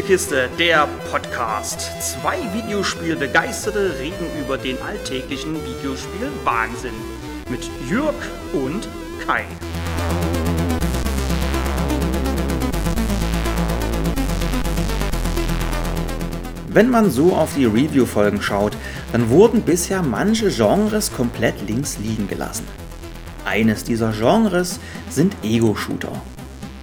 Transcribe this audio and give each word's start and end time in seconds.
Spielekiste, 0.00 0.48
der 0.58 0.88
Podcast. 1.10 1.90
Zwei 2.00 2.38
Videospielbegeisterte 2.54 3.98
reden 3.98 4.24
über 4.42 4.56
den 4.56 4.80
alltäglichen 4.80 5.54
Videospiel-Wahnsinn. 5.56 6.94
Mit 7.50 7.68
Jürg 7.86 8.14
und 8.54 8.88
Kai. 9.26 9.44
Wenn 16.68 16.88
man 16.88 17.10
so 17.10 17.34
auf 17.34 17.54
die 17.54 17.66
Review-Folgen 17.66 18.40
schaut, 18.40 18.72
dann 19.12 19.28
wurden 19.28 19.60
bisher 19.60 20.02
manche 20.02 20.50
Genres 20.50 21.12
komplett 21.12 21.56
links 21.68 21.98
liegen 21.98 22.26
gelassen. 22.26 22.66
Eines 23.44 23.84
dieser 23.84 24.12
Genres 24.12 24.80
sind 25.10 25.36
Ego-Shooter. 25.42 26.22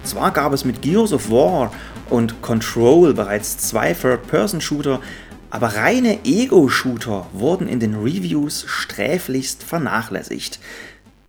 Zwar 0.08 0.30
gab 0.30 0.54
es 0.54 0.64
mit 0.64 0.80
Gears 0.80 1.12
of 1.12 1.30
War 1.30 1.70
und 2.08 2.40
Control 2.40 3.12
bereits 3.12 3.58
zwei 3.58 3.92
Third-Person-Shooter, 3.92 5.02
aber 5.50 5.66
reine 5.76 6.24
Ego-Shooter 6.24 7.26
wurden 7.34 7.68
in 7.68 7.78
den 7.78 7.94
Reviews 7.94 8.64
sträflichst 8.66 9.62
vernachlässigt. 9.62 10.60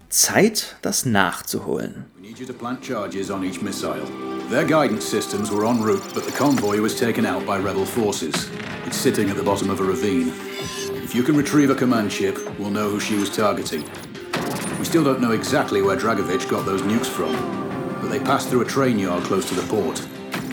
Zeit, 0.07 0.77
das 0.81 1.05
nachzuholen. 1.05 2.05
We 2.15 2.29
need 2.29 2.39
you 2.39 2.45
to 2.45 2.53
plant 2.53 2.81
charges 2.81 3.29
on 3.29 3.43
each 3.43 3.61
missile. 3.61 4.07
Their 4.49 4.63
guidance 4.63 5.05
systems 5.05 5.51
were 5.51 5.67
en 5.67 5.84
route, 5.84 6.13
but 6.13 6.25
the 6.25 6.31
convoy 6.31 6.79
was 6.79 6.95
taken 6.95 7.25
out 7.25 7.45
by 7.45 7.57
rebel 7.57 7.85
forces. 7.85 8.49
It's 8.87 8.95
sitting 8.95 9.29
at 9.29 9.35
the 9.35 9.43
bottom 9.43 9.70
of 9.70 9.81
a 9.81 9.84
ravine. 9.84 10.31
If 11.03 11.13
you 11.13 11.23
can 11.23 11.35
retrieve 11.35 11.70
a 11.70 11.75
command 11.75 12.13
ship, 12.13 12.37
we'll 12.57 12.71
know 12.71 12.89
who 12.89 13.01
she 13.01 13.17
was 13.17 13.29
targeting. 13.29 13.84
We 14.79 14.85
still 14.85 15.03
don't 15.03 15.20
know 15.20 15.34
exactly 15.34 15.81
where 15.81 15.98
Dragovich 15.98 16.48
got 16.49 16.65
those 16.65 16.81
nukes 16.84 17.07
from, 17.07 17.35
but 18.02 18.09
they 18.09 18.20
passed 18.20 18.49
through 18.49 18.62
a 18.62 18.66
train 18.66 18.99
yard 18.99 19.23
close 19.23 19.48
to 19.49 19.55
the 19.55 19.67
port. 19.67 19.98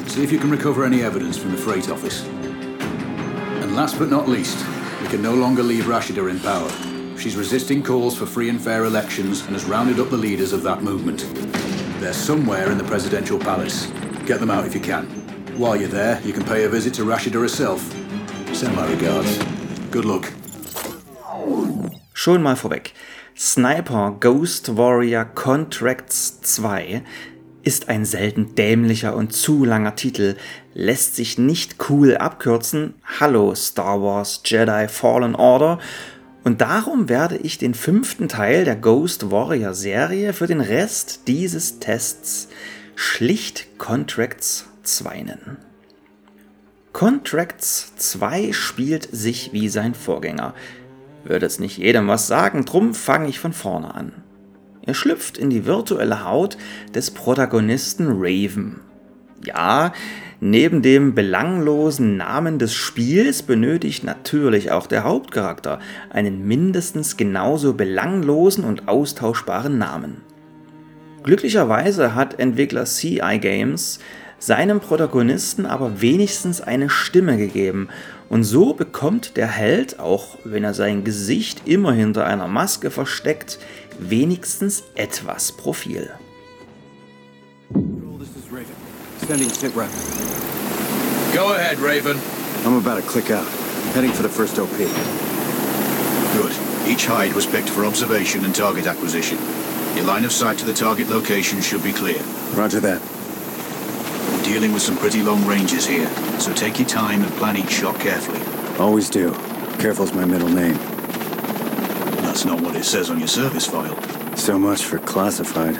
See 0.08 0.22
if 0.22 0.32
you 0.32 0.38
can 0.38 0.50
recover 0.50 0.84
any 0.84 1.02
evidence 1.02 1.36
from 1.36 1.52
the 1.52 1.58
freight 1.58 1.88
office. 1.88 2.24
And 2.24 3.74
last 3.74 3.98
but 3.98 4.08
not 4.08 4.28
least, 4.28 4.64
we 5.00 5.08
can 5.08 5.22
no 5.22 5.34
longer 5.34 5.62
leave 5.62 5.84
Rashida 5.84 6.30
in 6.30 6.40
power. 6.40 6.70
She's 7.18 7.36
resisting 7.36 7.82
calls 7.82 8.16
for 8.16 8.26
free 8.26 8.48
and 8.48 8.60
fair 8.60 8.84
elections 8.84 9.42
and 9.42 9.52
has 9.52 9.64
rounded 9.64 9.98
up 10.00 10.10
the 10.10 10.16
leaders 10.16 10.52
of 10.52 10.62
that 10.62 10.82
movement. 10.82 11.20
They're 12.00 12.12
somewhere 12.12 12.70
in 12.70 12.78
the 12.78 12.84
presidential 12.84 13.38
palace. 13.38 13.86
Get 14.26 14.40
them 14.40 14.50
out 14.50 14.66
if 14.66 14.74
you 14.74 14.80
can. 14.80 15.06
While 15.58 15.76
you're 15.76 15.88
there, 15.88 16.20
you 16.22 16.32
can 16.32 16.44
pay 16.44 16.64
a 16.64 16.68
visit 16.68 16.94
to 16.94 17.02
Rashida 17.02 17.40
herself. 17.40 17.80
Send 18.54 18.74
my 18.76 18.90
regards. 18.90 19.38
Good 19.90 20.04
luck. 20.04 20.32
Schon 22.12 22.42
mal 22.42 22.56
vorweg. 22.56 22.92
Sniper 23.34 24.16
Ghost 24.18 24.68
Warrior 24.68 25.26
Contracts 25.34 26.30
2 26.30 27.02
ist 27.66 27.88
ein 27.88 28.04
selten 28.04 28.54
dämlicher 28.54 29.16
und 29.16 29.32
zu 29.32 29.64
langer 29.64 29.96
Titel, 29.96 30.36
lässt 30.72 31.16
sich 31.16 31.36
nicht 31.36 31.90
cool 31.90 32.16
abkürzen. 32.16 32.94
Hallo 33.18 33.56
Star 33.56 34.00
Wars 34.00 34.40
Jedi 34.44 34.86
Fallen 34.86 35.34
Order 35.34 35.80
und 36.44 36.60
darum 36.60 37.08
werde 37.08 37.36
ich 37.38 37.58
den 37.58 37.74
fünften 37.74 38.28
Teil 38.28 38.64
der 38.64 38.76
Ghost 38.76 39.32
Warrior 39.32 39.74
Serie 39.74 40.32
für 40.32 40.46
den 40.46 40.60
Rest 40.60 41.22
dieses 41.26 41.80
Tests 41.80 42.48
schlicht 42.94 43.78
Contracts 43.78 44.66
2 44.84 45.22
nennen. 45.22 45.56
Contracts 46.92 47.96
2 47.96 48.52
spielt 48.52 49.08
sich 49.10 49.52
wie 49.52 49.68
sein 49.68 49.94
Vorgänger. 49.96 50.54
Würde 51.24 51.46
es 51.46 51.58
nicht 51.58 51.78
jedem 51.78 52.06
was 52.06 52.28
sagen, 52.28 52.64
drum 52.64 52.94
fange 52.94 53.28
ich 53.28 53.40
von 53.40 53.52
vorne 53.52 53.92
an. 53.92 54.12
Er 54.86 54.94
schlüpft 54.94 55.36
in 55.36 55.50
die 55.50 55.66
virtuelle 55.66 56.24
Haut 56.24 56.56
des 56.94 57.10
Protagonisten 57.10 58.06
Raven. 58.08 58.80
Ja, 59.44 59.92
Neben 60.40 60.82
dem 60.82 61.14
belanglosen 61.14 62.18
Namen 62.18 62.58
des 62.58 62.74
Spiels 62.74 63.42
benötigt 63.42 64.04
natürlich 64.04 64.70
auch 64.70 64.86
der 64.86 65.04
Hauptcharakter 65.04 65.80
einen 66.10 66.46
mindestens 66.46 67.16
genauso 67.16 67.72
belanglosen 67.72 68.64
und 68.64 68.86
austauschbaren 68.86 69.78
Namen. 69.78 70.18
Glücklicherweise 71.22 72.14
hat 72.14 72.38
Entwickler 72.38 72.84
CI 72.84 73.38
Games 73.40 73.98
seinem 74.38 74.80
Protagonisten 74.80 75.64
aber 75.64 76.02
wenigstens 76.02 76.60
eine 76.60 76.90
Stimme 76.90 77.38
gegeben 77.38 77.88
und 78.28 78.44
so 78.44 78.74
bekommt 78.74 79.38
der 79.38 79.46
Held, 79.46 79.98
auch 79.98 80.36
wenn 80.44 80.64
er 80.64 80.74
sein 80.74 81.04
Gesicht 81.04 81.62
immer 81.64 81.92
hinter 81.92 82.26
einer 82.26 82.46
Maske 82.46 82.90
versteckt, 82.90 83.58
wenigstens 84.00 84.82
etwas 84.96 85.50
Profil. 85.50 86.08
Sending 89.18 89.48
sit 89.48 89.74
rep. 89.74 89.90
Go 91.34 91.54
ahead, 91.54 91.78
Raven. 91.78 92.16
I'm 92.64 92.74
about 92.74 93.02
to 93.02 93.02
click 93.02 93.30
out. 93.30 93.46
Heading 93.92 94.12
for 94.12 94.22
the 94.22 94.28
first 94.28 94.58
OP. 94.58 94.70
Good. 94.70 96.52
Each 96.88 97.06
hide 97.06 97.32
was 97.32 97.46
picked 97.46 97.68
for 97.68 97.84
observation 97.84 98.44
and 98.44 98.54
target 98.54 98.86
acquisition. 98.86 99.38
Your 99.96 100.04
line 100.04 100.24
of 100.24 100.32
sight 100.32 100.58
to 100.58 100.64
the 100.64 100.72
target 100.72 101.08
location 101.08 101.60
should 101.60 101.82
be 101.82 101.92
clear. 101.92 102.22
Roger 102.54 102.78
that. 102.80 103.02
We're 104.32 104.44
dealing 104.44 104.72
with 104.72 104.82
some 104.82 104.96
pretty 104.96 105.22
long 105.22 105.44
ranges 105.46 105.86
here, 105.86 106.08
so 106.38 106.52
take 106.52 106.78
your 106.78 106.88
time 106.88 107.22
and 107.22 107.32
plan 107.32 107.56
each 107.56 107.70
shot 107.70 107.98
carefully. 107.98 108.40
Always 108.78 109.10
do. 109.10 109.32
Careful's 109.78 110.12
my 110.12 110.24
middle 110.24 110.48
name. 110.48 110.78
Not 112.46 112.60
what 112.60 112.76
it 112.76 112.84
says 112.84 113.10
on 113.10 113.18
your 113.18 113.26
service 113.26 113.66
file. 113.66 113.96
So 114.36 114.56
much 114.56 114.84
for 114.84 114.98
classified. 114.98 115.76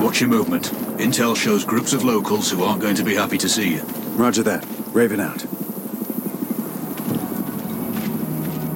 Watch 0.00 0.20
your 0.20 0.28
movement. 0.28 0.72
Intel 0.98 1.36
shows 1.36 1.64
groups 1.64 1.92
of 1.92 2.02
locals 2.02 2.50
who 2.50 2.64
aren't 2.64 2.82
going 2.82 2.96
to 2.96 3.04
be 3.04 3.14
happy 3.14 3.38
to 3.38 3.48
see 3.48 3.74
you. 3.74 3.82
Roger 4.16 4.42
that. 4.42 4.66
Raven 4.92 5.20
out. 5.20 5.46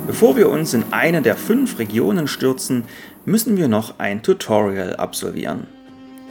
Bevor 0.06 0.36
wir 0.36 0.48
uns 0.48 0.72
in 0.72 0.84
eine 0.92 1.20
der 1.20 1.34
fünf 1.34 1.80
Regionen 1.80 2.28
stürzen, 2.28 2.84
müssen 3.24 3.56
wir 3.56 3.66
noch 3.66 3.98
ein 3.98 4.22
Tutorial 4.22 4.94
absolvieren. 4.94 5.66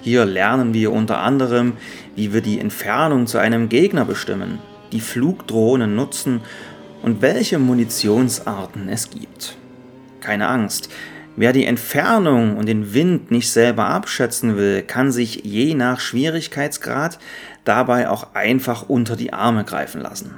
Hier 0.02 0.24
lernen 0.24 0.74
wir 0.74 0.94
unter 0.94 1.18
anderem, 1.18 1.74
wie 2.16 2.32
wir 2.32 2.40
die 2.40 2.62
Entfernung 2.62 3.28
zu 3.28 3.38
einem 3.38 3.68
Gegner 3.68 4.06
bestimmen, 4.06 4.60
die 4.94 5.02
Flugdrohnen 5.02 5.94
nutzen 5.94 6.40
und 7.02 7.22
welche 7.22 7.60
Munitionsarten 7.60 8.88
es 8.88 9.10
gibt. 9.10 9.58
Keine 10.26 10.48
Angst, 10.48 10.90
Wer 11.38 11.52
die 11.52 11.66
Entfernung 11.66 12.56
und 12.56 12.70
den 12.70 12.94
Wind 12.94 13.30
nicht 13.30 13.52
selber 13.52 13.88
abschätzen 13.88 14.56
will, 14.56 14.84
kann 14.84 15.12
sich 15.12 15.44
je 15.44 15.74
nach 15.74 16.00
Schwierigkeitsgrad 16.00 17.20
dabei 17.66 18.10
auch 18.10 18.34
einfach 18.34 18.88
unter 18.88 19.18
die 19.18 19.34
Arme 19.34 19.66
greifen 19.66 20.00
lassen. 20.00 20.36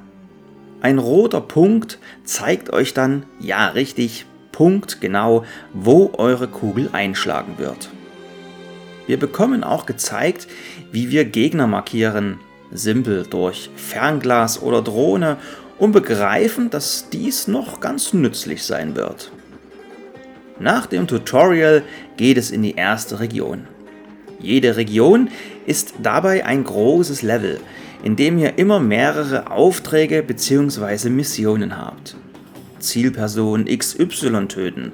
Ein 0.82 0.98
roter 0.98 1.42
Punkt 1.42 2.00
zeigt 2.24 2.74
euch 2.74 2.96
dann, 2.96 3.28
ja 3.40 3.68
richtig, 3.68 4.26
Punkt 4.52 5.00
genau, 5.00 5.46
wo 5.72 6.14
eure 6.18 6.48
Kugel 6.48 6.90
einschlagen 6.94 7.60
wird. 7.60 7.90
Wir 9.06 9.20
bekommen 9.20 9.64
auch 9.64 9.86
gezeigt, 9.86 10.48
wie 10.92 11.12
wir 11.12 11.26
Gegner 11.26 11.68
markieren, 11.68 12.40
simpel 12.72 13.28
durch 13.30 13.70
Fernglas 13.76 14.64
oder 14.64 14.82
Drohne 14.82 15.38
und 15.78 15.92
begreifen, 15.92 16.72
dass 16.72 17.12
dies 17.12 17.48
noch 17.48 17.82
ganz 17.82 18.14
nützlich 18.14 18.64
sein 18.64 18.96
wird. 18.96 19.32
Nach 20.60 20.86
dem 20.88 21.08
Tutorial 21.08 21.84
geht 22.18 22.38
es 22.38 22.52
in 22.52 22.64
die 22.64 22.76
erste 22.76 23.20
Region. 23.20 23.68
Jede 24.40 24.76
Region 24.76 25.30
ist 25.66 25.96
dabei 26.02 26.46
ein 26.46 26.64
großes 26.64 27.22
Level, 27.22 27.60
in 28.04 28.16
dem 28.16 28.38
ihr 28.38 28.58
immer 28.58 28.80
mehrere 28.80 29.52
Aufträge 29.52 30.24
bzw. 30.24 31.10
Missionen 31.10 31.78
habt. 31.78 32.16
Zielperson 32.80 33.66
XY 33.66 34.48
töten, 34.48 34.92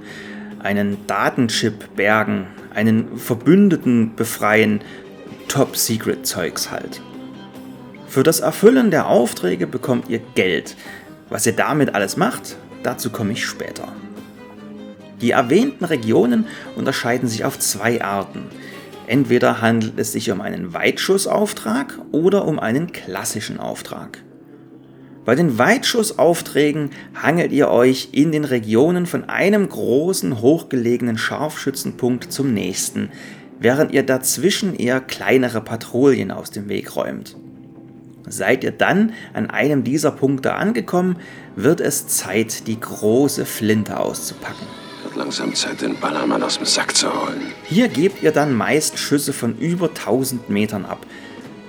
einen 0.59 1.05
Datenchip 1.07 1.95
bergen, 1.95 2.47
einen 2.73 3.17
Verbündeten 3.17 4.15
befreien, 4.15 4.81
Top-Secret-Zeugs 5.49 6.71
halt. 6.71 7.01
Für 8.07 8.23
das 8.23 8.39
Erfüllen 8.39 8.91
der 8.91 9.07
Aufträge 9.07 9.67
bekommt 9.67 10.09
ihr 10.09 10.21
Geld. 10.35 10.75
Was 11.29 11.45
ihr 11.45 11.53
damit 11.53 11.95
alles 11.95 12.15
macht, 12.15 12.55
dazu 12.83 13.09
komme 13.09 13.33
ich 13.33 13.45
später. 13.45 13.91
Die 15.23 15.31
erwähnten 15.31 15.85
Regionen 15.85 16.47
unterscheiden 16.75 17.29
sich 17.29 17.45
auf 17.45 17.57
zwei 17.57 18.03
Arten. 18.03 18.43
Entweder 19.07 19.61
handelt 19.61 19.93
es 19.97 20.11
sich 20.11 20.29
um 20.31 20.41
einen 20.41 20.73
Weitschussauftrag 20.73 21.97
oder 22.11 22.45
um 22.45 22.59
einen 22.59 22.91
klassischen 22.91 23.57
Auftrag. 23.57 24.21
Bei 25.23 25.35
den 25.35 25.57
Weitschussaufträgen 25.57 26.89
hangelt 27.15 27.53
ihr 27.53 27.69
euch 27.69 28.09
in 28.11 28.33
den 28.33 28.43
Regionen 28.43 29.05
von 29.05 29.29
einem 29.29 29.69
großen 29.69 30.41
hochgelegenen 30.41 31.17
Scharfschützenpunkt 31.17 32.29
zum 32.29 32.53
nächsten, 32.53 33.09
während 33.61 33.93
ihr 33.93 34.03
dazwischen 34.03 34.75
eher 34.75 34.99
kleinere 34.99 35.61
Patrouillen 35.61 36.31
aus 36.31 36.51
dem 36.51 36.67
Weg 36.67 36.97
räumt. 36.97 37.37
Seid 38.27 38.65
ihr 38.65 38.71
dann 38.71 39.13
an 39.33 39.49
einem 39.49 39.85
dieser 39.85 40.11
Punkte 40.11 40.55
angekommen, 40.55 41.15
wird 41.55 41.79
es 41.79 42.07
Zeit, 42.07 42.67
die 42.67 42.77
große 42.77 43.45
Flinte 43.45 43.97
auszupacken. 43.97 44.82
Wird 45.13 45.25
langsam 45.25 45.53
Zeit, 45.53 45.81
den 45.81 45.95
Ballermann 45.99 46.41
aus 46.41 46.57
dem 46.57 46.65
Sack 46.65 46.95
zu 46.95 47.07
holen. 47.07 47.53
Hier 47.65 47.87
gebt 47.87 48.23
ihr 48.23 48.31
dann 48.31 48.51
meist 48.51 48.97
Schüsse 48.97 49.31
von 49.31 49.55
über 49.59 49.89
1000 49.89 50.49
Metern 50.49 50.85
ab. 50.85 51.05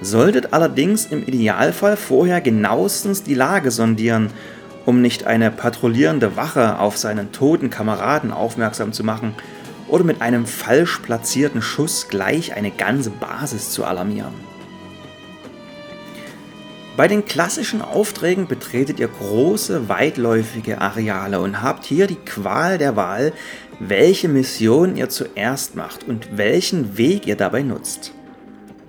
Solltet 0.01 0.55
allerdings 0.55 1.05
im 1.07 1.27
Idealfall 1.27 1.99
vorher 1.99 2.41
genauestens 2.41 3.23
die 3.23 3.35
Lage 3.35 3.71
sondieren, 3.71 4.31
um 4.87 5.03
nicht 5.03 5.27
eine 5.27 5.51
patrouillierende 5.51 6.37
Wache 6.37 6.79
auf 6.79 6.97
seinen 6.97 7.33
toten 7.33 7.69
Kameraden 7.69 8.33
aufmerksam 8.33 8.95
zu 8.95 9.05
machen 9.05 9.35
oder 9.89 10.05
mit 10.05 10.23
einem 10.23 10.47
falsch 10.47 11.01
platzierten 11.01 11.61
Schuss 11.61 12.09
gleich 12.09 12.55
eine 12.55 12.71
ganze 12.71 13.11
Basis 13.11 13.71
zu 13.73 13.85
alarmieren. 13.85 14.54
Bei 16.97 17.09
den 17.09 17.25
klassischen 17.25 17.83
Aufträgen 17.83 18.47
betretet 18.47 19.01
ihr 19.01 19.09
große, 19.09 19.89
weitläufige 19.89 20.81
Areale 20.81 21.41
und 21.41 21.61
habt 21.61 21.85
hier 21.85 22.07
die 22.07 22.15
Qual 22.15 22.79
der 22.79 22.95
Wahl, 22.95 23.33
welche 23.81 24.29
Mission 24.29 24.97
ihr 24.97 25.09
zuerst 25.09 25.75
macht 25.75 26.05
und 26.05 26.37
welchen 26.37 26.97
Weg 26.97 27.27
ihr 27.27 27.35
dabei 27.35 27.63
nutzt. 27.63 28.13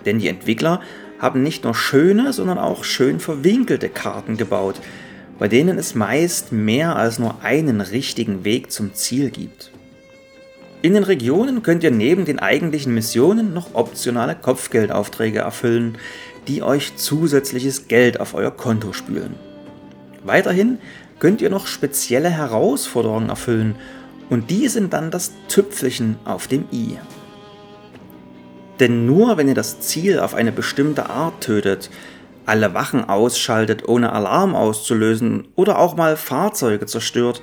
Denn 0.05 0.19
die 0.19 0.27
Entwickler 0.27 0.81
haben 1.17 1.41
nicht 1.41 1.63
nur 1.63 1.73
schöne, 1.73 2.31
sondern 2.31 2.59
auch 2.59 2.83
schön 2.83 3.19
verwinkelte 3.19 3.89
Karten 3.89 4.37
gebaut, 4.37 4.75
bei 5.39 5.47
denen 5.47 5.79
es 5.79 5.95
meist 5.95 6.51
mehr 6.51 6.95
als 6.95 7.17
nur 7.17 7.41
einen 7.41 7.81
richtigen 7.81 8.45
Weg 8.45 8.71
zum 8.71 8.93
Ziel 8.93 9.31
gibt. 9.31 9.71
In 10.81 10.93
den 10.93 11.03
Regionen 11.03 11.63
könnt 11.63 11.83
ihr 11.83 11.91
neben 11.91 12.25
den 12.25 12.39
eigentlichen 12.39 12.93
Missionen 12.93 13.53
noch 13.53 13.73
optionale 13.73 14.35
Kopfgeldaufträge 14.35 15.39
erfüllen, 15.39 15.97
die 16.47 16.61
euch 16.61 16.95
zusätzliches 16.95 17.87
Geld 17.87 18.19
auf 18.19 18.33
euer 18.35 18.51
Konto 18.51 18.93
spülen. 18.93 19.35
Weiterhin 20.23 20.77
könnt 21.19 21.41
ihr 21.41 21.49
noch 21.49 21.67
spezielle 21.67 22.29
Herausforderungen 22.29 23.29
erfüllen 23.29 23.75
und 24.29 24.49
die 24.49 24.67
sind 24.67 24.93
dann 24.93 25.11
das 25.11 25.31
Tüpfelchen 25.47 26.17
auf 26.25 26.47
dem 26.47 26.65
i. 26.71 26.97
Denn 28.79 29.05
nur 29.05 29.37
wenn 29.37 29.47
ihr 29.47 29.55
das 29.55 29.79
Ziel 29.79 30.19
auf 30.19 30.33
eine 30.33 30.51
bestimmte 30.51 31.09
Art 31.09 31.41
tötet, 31.41 31.89
alle 32.45 32.73
Wachen 32.73 33.07
ausschaltet, 33.07 33.87
ohne 33.87 34.11
Alarm 34.13 34.55
auszulösen 34.55 35.47
oder 35.55 35.79
auch 35.79 35.95
mal 35.95 36.17
Fahrzeuge 36.17 36.85
zerstört, 36.85 37.41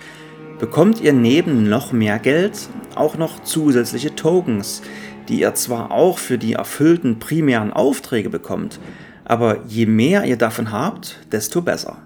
bekommt 0.63 1.01
ihr 1.01 1.13
neben 1.13 1.69
noch 1.69 1.91
mehr 1.91 2.21
Geld 2.21 2.69
auch 2.95 3.19
noch 3.19 3.43
zusätzliche 3.43 4.15
Tokens, 4.15 4.83
die 5.29 5.41
ihr 5.41 5.57
zwar 5.57 5.91
auch 5.91 6.19
für 6.19 6.39
die 6.39 6.53
erfüllten 6.53 7.19
primären 7.19 7.73
Aufträge 7.73 8.31
bekommt, 8.31 8.79
aber 9.25 9.65
je 9.67 9.87
mehr 9.87 10.25
ihr 10.25 10.37
davon 10.37 10.71
habt, 10.71 11.19
desto 11.33 11.63
besser. 11.63 11.97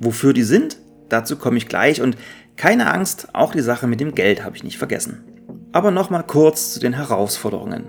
Wofür 0.00 0.32
die 0.32 0.42
sind, 0.42 0.78
dazu 1.10 1.36
komme 1.36 1.58
ich 1.58 1.68
gleich 1.68 2.00
und 2.00 2.16
keine 2.56 2.90
Angst, 2.90 3.28
auch 3.34 3.52
die 3.52 3.60
Sache 3.60 3.86
mit 3.86 4.00
dem 4.00 4.14
Geld 4.14 4.42
habe 4.42 4.56
ich 4.56 4.64
nicht 4.64 4.78
vergessen. 4.78 5.22
Aber 5.72 5.90
nochmal 5.90 6.24
kurz 6.26 6.72
zu 6.72 6.80
den 6.80 6.94
Herausforderungen. 6.94 7.84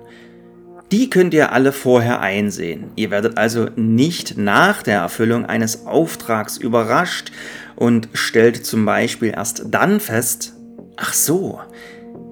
Die 0.92 1.10
könnt 1.10 1.34
ihr 1.34 1.52
alle 1.52 1.72
vorher 1.72 2.22
einsehen. 2.22 2.92
Ihr 2.96 3.10
werdet 3.10 3.38
also 3.38 3.68
nicht 3.76 4.38
nach 4.38 4.84
der 4.84 5.00
Erfüllung 5.00 5.46
eines 5.46 5.86
Auftrags 5.88 6.58
überrascht 6.58 7.32
und 7.76 8.10
stellt 8.14 8.66
zum 8.66 8.86
Beispiel 8.86 9.34
erst 9.36 9.64
dann 9.72 10.00
fest, 10.00 10.54
ach 10.98 11.14
so, 11.14 11.60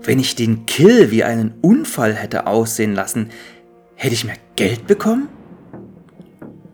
wenn 0.03 0.19
ich 0.19 0.35
den 0.35 0.65
Kill 0.65 1.11
wie 1.11 1.23
einen 1.23 1.53
Unfall 1.61 2.13
hätte 2.13 2.47
aussehen 2.47 2.93
lassen, 2.93 3.29
hätte 3.95 4.13
ich 4.13 4.25
mehr 4.25 4.37
Geld 4.55 4.87
bekommen? 4.87 5.29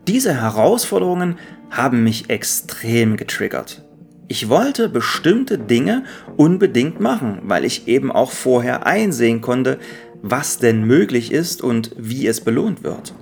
Diese 0.06 0.40
Herausforderungen 0.40 1.38
haben 1.70 2.02
mich 2.02 2.30
extrem 2.30 3.16
getriggert. 3.16 3.84
Ich 4.30 4.48
wollte 4.50 4.88
bestimmte 4.90 5.58
Dinge 5.58 6.04
unbedingt 6.36 7.00
machen, 7.00 7.40
weil 7.44 7.64
ich 7.64 7.88
eben 7.88 8.12
auch 8.12 8.30
vorher 8.30 8.86
einsehen 8.86 9.40
konnte, 9.40 9.78
was 10.22 10.58
denn 10.58 10.84
möglich 10.84 11.32
ist 11.32 11.62
und 11.62 11.94
wie 11.96 12.26
es 12.26 12.40
belohnt 12.40 12.82
wird. 12.82 13.14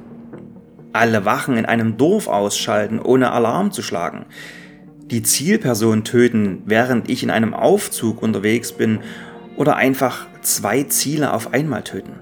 Alle 0.93 1.25
Wachen 1.25 1.57
in 1.57 1.67
einem 1.67 1.97
Dorf 1.97 2.27
ausschalten, 2.27 2.99
ohne 2.99 3.33
Alarm 3.33 3.71
zu 3.71 3.83
schlagen. 3.83 4.27
Die 5.11 5.23
Zielperson 5.23 6.05
töten, 6.05 6.63
während 6.65 7.11
ich 7.11 7.23
in 7.23 7.31
einem 7.31 7.55
Aufzug 7.55 8.23
unterwegs 8.23 8.73
bin 8.73 9.01
oder 9.57 9.77
einfach 9.77 10.27
zwei 10.41 10.85
Ziele 10.85 11.33
auf 11.33 11.53
einmal 11.53 11.83
töten. 11.83 12.15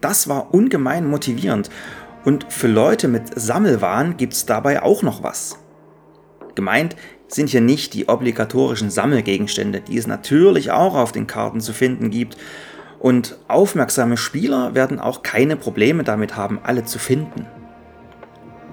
Das 0.00 0.28
war 0.28 0.52
ungemein 0.52 1.08
motivierend 1.08 1.70
und 2.24 2.52
für 2.52 2.68
Leute 2.68 3.08
mit 3.08 3.40
Sammelwahn 3.40 4.16
gibt 4.16 4.34
es 4.34 4.46
dabei 4.46 4.82
auch 4.82 5.02
noch 5.02 5.22
was. 5.22 5.58
Gemeint 6.54 6.96
sind 7.28 7.48
hier 7.48 7.60
nicht 7.60 7.94
die 7.94 8.08
obligatorischen 8.08 8.90
Sammelgegenstände, 8.90 9.80
die 9.80 9.96
es 9.96 10.06
natürlich 10.06 10.70
auch 10.70 10.94
auf 10.94 11.12
den 11.12 11.26
Karten 11.26 11.60
zu 11.60 11.72
finden 11.72 12.10
gibt, 12.10 12.36
und 13.02 13.36
aufmerksame 13.48 14.16
Spieler 14.16 14.76
werden 14.76 15.00
auch 15.00 15.24
keine 15.24 15.56
Probleme 15.56 16.04
damit 16.04 16.36
haben, 16.36 16.60
alle 16.62 16.84
zu 16.84 17.00
finden. 17.00 17.46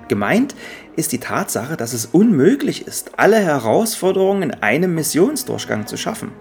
Gemeint 0.08 0.54
ist 0.96 1.12
die 1.12 1.20
Tatsache, 1.20 1.76
dass 1.76 1.94
es 1.94 2.06
unmöglich 2.06 2.86
ist, 2.86 3.18
alle 3.18 3.38
Herausforderungen 3.38 4.44
in 4.44 4.54
einem 4.62 4.94
Missionsdurchgang 4.94 5.88
zu 5.88 5.98
schaffen. 5.98 6.32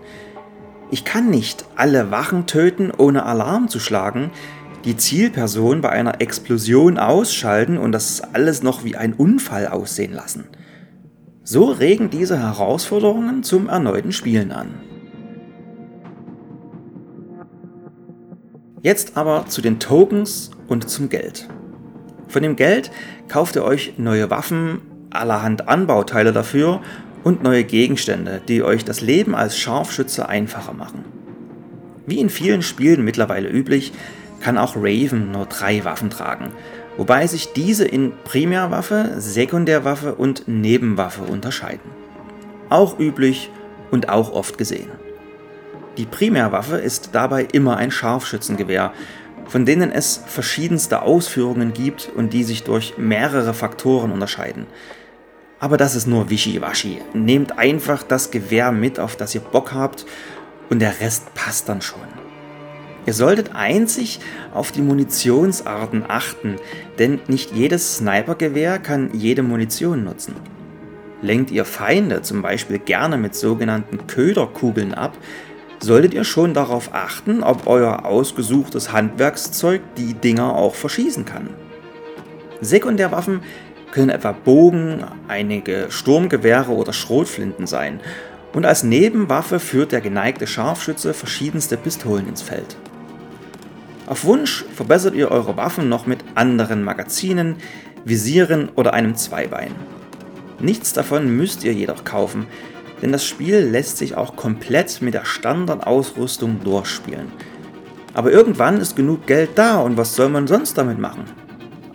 Ich 0.91 1.07
kann 1.07 1.31
nicht 1.31 1.65
alle 1.77 2.11
Wachen 2.11 2.47
töten, 2.47 2.91
ohne 2.91 3.25
Alarm 3.25 3.69
zu 3.69 3.81
schlagen, 3.81 4.33
die 4.85 4.99
Zielperson 4.99 5.81
bei 5.81 5.89
einer 5.89 6.21
Explosion 6.21 6.99
ausschalten 6.99 7.79
und 7.79 7.93
das 7.93 8.21
alles 8.35 8.63
noch 8.63 8.85
wie 8.85 8.97
ein 8.97 9.15
Unfall 9.15 9.67
aussehen 9.67 10.13
lassen. 10.13 10.45
So 11.43 11.65
regen 11.71 12.11
diese 12.11 12.39
Herausforderungen 12.39 13.43
zum 13.43 13.71
erneuten 13.71 14.13
Spielen 14.13 14.53
an. 14.53 14.88
Jetzt 18.89 19.19
aber 19.19 19.45
zu 19.49 19.61
den 19.61 19.81
Tokens 19.81 20.51
und 20.67 20.89
zum 20.89 21.11
Geld. 21.11 21.47
Von 22.27 22.43
dem 22.43 22.57
Geld 22.57 22.91
kauft 23.29 23.55
ihr 23.55 23.63
euch 23.63 23.99
neue 23.99 24.31
Waffen, 24.31 24.81
allerhand 25.11 25.69
Anbauteile 25.69 26.33
dafür 26.33 26.81
und 27.23 27.43
neue 27.43 27.65
Gegenstände, 27.65 28.41
die 28.49 28.63
euch 28.63 28.87
das 28.87 29.03
Leben 29.03 29.35
als 29.35 29.59
Scharfschütze 29.59 30.27
einfacher 30.27 30.73
machen. 30.73 31.05
Wie 32.07 32.19
in 32.19 32.31
vielen 32.31 32.63
Spielen 32.63 33.05
mittlerweile 33.05 33.51
üblich, 33.51 33.93
kann 34.41 34.57
auch 34.57 34.75
Raven 34.75 35.33
nur 35.33 35.45
drei 35.45 35.85
Waffen 35.85 36.09
tragen, 36.09 36.53
wobei 36.97 37.27
sich 37.27 37.53
diese 37.53 37.85
in 37.85 38.15
Primärwaffe, 38.25 39.17
Sekundärwaffe 39.19 40.15
und 40.15 40.49
Nebenwaffe 40.49 41.25
unterscheiden. 41.25 41.91
Auch 42.71 42.99
üblich 42.99 43.51
und 43.91 44.09
auch 44.09 44.33
oft 44.33 44.57
gesehen. 44.57 44.89
Die 45.99 46.07
Primärwaffe 46.07 46.77
ist 46.77 47.11
dabei 47.13 47.49
immer 47.53 47.77
ein 47.77 47.91
Scharfschützengewehr, 47.91 48.93
von 49.47 49.67
denen 49.67 49.91
es 49.91 50.23
verschiedenste 50.27 51.03
Ausführungen 51.03 51.73
gibt 51.73 52.09
und 52.15 52.33
die 52.33 52.45
sich 52.45 52.63
durch 52.63 52.95
mehrere 52.99 53.53
Faktoren 53.53 54.13
unterscheiden. 54.13 54.67
Aber 55.59 55.77
das 55.77 55.97
ist 55.97 56.07
nur 56.07 56.31
Wischiwaschi. 56.31 57.03
Nehmt 57.15 57.59
einfach 57.59 58.05
das 58.05 58.31
Gewehr 58.31 58.71
mit, 58.71 59.01
auf 59.01 59.17
das 59.17 59.35
ihr 59.35 59.41
Bock 59.41 59.73
habt 59.73 60.07
und 60.71 60.79
der 60.79 61.01
Rest 61.01 61.35
passt 61.35 61.69
dann 61.69 61.83
schon. 61.83 61.99
Ihr 63.05 63.13
solltet 63.13 63.57
einzig 63.57 64.21
auf 64.55 64.71
die 64.71 64.83
Munitionsarten 64.83 66.05
achten, 66.07 66.57
denn 67.01 67.19
nicht 67.27 67.53
jedes 67.53 67.97
Snipergewehr 67.97 68.79
kann 68.79 69.11
jede 69.15 69.43
Munition 69.43 70.05
nutzen. 70.05 70.37
Lenkt 71.23 71.51
ihr 71.51 71.65
Feinde 71.65 72.23
zum 72.23 72.43
Beispiel 72.43 72.79
gerne 72.79 73.17
mit 73.17 73.35
sogenannten 73.35 74.07
Köderkugeln 74.07 74.95
ab, 74.95 75.17
solltet 75.81 76.15
ihr 76.15 76.25
schon 76.25 76.55
darauf 76.55 76.91
achten, 76.93 77.43
ob 77.43 77.67
euer 77.67 78.05
ausgesuchtes 78.05 78.93
Handwerkszeug 78.93 79.81
die 79.97 80.15
Dinger 80.15 80.55
auch 80.55 80.75
verschießen 80.75 81.25
kann. 81.25 81.51
Sekundärwaffen 82.61 83.41
können 83.91 84.11
etwa 84.11 84.33
Bogen, 84.33 85.05
einige 85.29 85.87
Sturmgewehre 85.91 86.73
oder 86.73 86.93
Schrotflinten 86.93 87.67
sein 87.67 88.01
und 88.53 88.67
als 88.67 88.83
Nebenwaffe 88.83 89.61
führt 89.61 89.93
der 89.93 90.01
geneigte 90.01 90.47
Scharfschütze 90.47 91.15
verschiedenste 91.15 91.77
Pistolen 91.77 92.29
ins 92.29 92.43
Feld. 92.43 92.77
Auf 94.07 94.25
Wunsch 94.25 94.65
verbessert 94.75 95.15
ihr 95.15 95.31
eure 95.31 95.57
Waffen 95.57 95.89
noch 95.89 96.07
mit 96.07 96.25
anderen 96.35 96.83
Magazinen, 96.83 97.57
Visieren 98.05 98.71
oder 98.75 98.95
einem 98.95 99.17
Zweibein. 99.17 99.73
Nichts 100.61 100.93
davon 100.93 101.37
müsst 101.37 101.63
ihr 101.63 101.73
jedoch 101.73 102.05
kaufen, 102.05 102.47
denn 103.03 103.13
das 103.13 103.25
Spiel 103.25 103.59
lässt 103.59 103.99
sich 103.99 104.17
auch 104.17 104.37
komplett 104.37 105.01
mit 105.03 105.15
der 105.15 105.25
Standardausrüstung 105.25 106.61
durchspielen. 106.63 107.33
Aber 108.15 108.33
irgendwann 108.33 108.81
ist 108.81 108.97
genug 108.97 109.27
Geld 109.27 109.51
da 109.55 109.81
und 109.81 109.97
was 109.97 110.17
soll 110.17 110.29
man 110.29 110.47
sonst 110.47 110.77
damit 110.77 110.99
machen? 110.99 111.25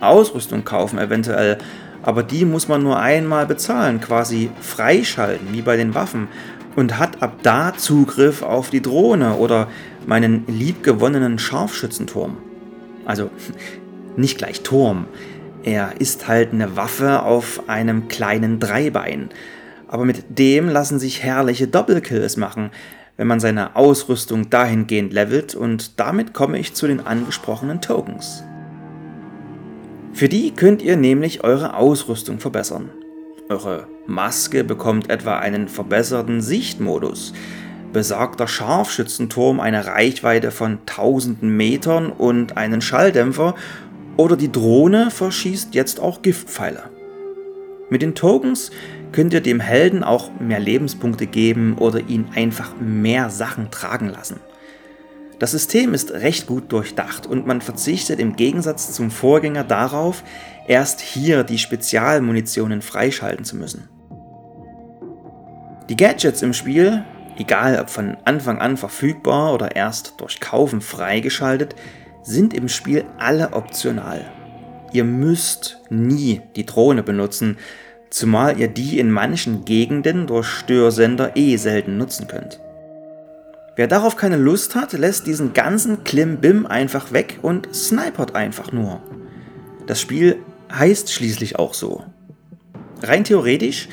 Ausrüstung 0.00 0.64
kaufen 0.64 0.98
eventuell, 0.98 1.58
aber 2.02 2.22
die 2.22 2.44
muss 2.44 2.68
man 2.68 2.82
nur 2.82 2.98
einmal 2.98 3.46
bezahlen, 3.46 4.00
quasi 4.00 4.50
freischalten, 4.60 5.52
wie 5.52 5.62
bei 5.62 5.76
den 5.76 5.94
Waffen, 5.94 6.28
und 6.76 6.98
hat 6.98 7.22
ab 7.22 7.36
da 7.42 7.72
Zugriff 7.76 8.42
auf 8.42 8.70
die 8.70 8.82
Drohne 8.82 9.34
oder 9.34 9.68
meinen 10.06 10.44
liebgewonnenen 10.46 11.38
Scharfschützenturm. 11.38 12.36
Also 13.04 13.30
nicht 14.16 14.38
gleich 14.38 14.62
Turm, 14.62 15.06
er 15.62 16.00
ist 16.00 16.28
halt 16.28 16.52
eine 16.52 16.76
Waffe 16.76 17.22
auf 17.22 17.68
einem 17.68 18.08
kleinen 18.08 18.60
Dreibein 18.60 19.30
aber 19.88 20.04
mit 20.04 20.38
dem 20.38 20.68
lassen 20.68 20.98
sich 20.98 21.22
herrliche 21.22 21.68
Doppelkills 21.68 22.36
machen, 22.36 22.70
wenn 23.16 23.26
man 23.26 23.40
seine 23.40 23.76
Ausrüstung 23.76 24.50
dahingehend 24.50 25.12
levelt 25.12 25.54
und 25.54 26.00
damit 26.00 26.34
komme 26.34 26.58
ich 26.58 26.74
zu 26.74 26.86
den 26.86 27.06
angesprochenen 27.06 27.80
Tokens. 27.80 28.42
Für 30.12 30.28
die 30.28 30.52
könnt 30.52 30.82
ihr 30.82 30.96
nämlich 30.96 31.42
eure 31.42 31.74
Ausrüstung 31.74 32.38
verbessern. 32.38 32.90
Eure 33.48 33.88
Maske 34.06 34.64
bekommt 34.64 35.10
etwa 35.10 35.38
einen 35.38 35.68
verbesserten 35.68 36.40
Sichtmodus. 36.40 37.32
Besagter 37.92 38.48
Scharfschützenturm 38.48 39.60
eine 39.60 39.86
Reichweite 39.86 40.50
von 40.50 40.78
tausenden 40.86 41.56
Metern 41.56 42.10
und 42.10 42.56
einen 42.56 42.80
Schalldämpfer 42.80 43.54
oder 44.16 44.36
die 44.36 44.50
Drohne 44.50 45.10
verschießt 45.10 45.74
jetzt 45.74 46.00
auch 46.00 46.22
Giftpfeile. 46.22 46.84
Mit 47.90 48.02
den 48.02 48.14
Tokens 48.14 48.70
könnt 49.14 49.32
ihr 49.32 49.40
dem 49.40 49.60
Helden 49.60 50.02
auch 50.02 50.28
mehr 50.40 50.58
Lebenspunkte 50.58 51.28
geben 51.28 51.78
oder 51.78 52.00
ihn 52.00 52.26
einfach 52.34 52.72
mehr 52.80 53.30
Sachen 53.30 53.70
tragen 53.70 54.08
lassen. 54.08 54.40
Das 55.38 55.52
System 55.52 55.94
ist 55.94 56.10
recht 56.10 56.48
gut 56.48 56.72
durchdacht 56.72 57.24
und 57.24 57.46
man 57.46 57.60
verzichtet 57.60 58.18
im 58.18 58.34
Gegensatz 58.34 58.92
zum 58.92 59.12
Vorgänger 59.12 59.62
darauf, 59.62 60.24
erst 60.66 61.00
hier 61.00 61.44
die 61.44 61.58
Spezialmunitionen 61.58 62.82
freischalten 62.82 63.44
zu 63.44 63.56
müssen. 63.56 63.88
Die 65.88 65.96
Gadgets 65.96 66.42
im 66.42 66.52
Spiel, 66.52 67.04
egal 67.38 67.78
ob 67.78 67.90
von 67.90 68.16
Anfang 68.24 68.58
an 68.58 68.76
verfügbar 68.76 69.54
oder 69.54 69.76
erst 69.76 70.14
durch 70.16 70.40
Kaufen 70.40 70.80
freigeschaltet, 70.80 71.76
sind 72.24 72.52
im 72.52 72.68
Spiel 72.68 73.04
alle 73.18 73.52
optional. 73.52 74.24
Ihr 74.92 75.04
müsst 75.04 75.80
nie 75.88 76.40
die 76.56 76.66
Drohne 76.66 77.04
benutzen, 77.04 77.58
zumal 78.14 78.60
ihr 78.60 78.68
die 78.68 79.00
in 79.00 79.10
manchen 79.10 79.64
Gegenden 79.64 80.28
durch 80.28 80.46
Störsender 80.46 81.36
eh 81.36 81.56
selten 81.56 81.98
nutzen 81.98 82.28
könnt. 82.28 82.60
Wer 83.74 83.88
darauf 83.88 84.14
keine 84.14 84.36
Lust 84.36 84.76
hat, 84.76 84.92
lässt 84.92 85.26
diesen 85.26 85.52
ganzen 85.52 86.04
Klimbim 86.04 86.64
einfach 86.64 87.10
weg 87.10 87.40
und 87.42 87.74
snipert 87.74 88.36
einfach 88.36 88.70
nur. 88.70 89.02
Das 89.88 90.00
Spiel 90.00 90.36
heißt 90.72 91.12
schließlich 91.12 91.58
auch 91.58 91.74
so. 91.74 92.04
Rein 93.02 93.24
theoretisch 93.24 93.88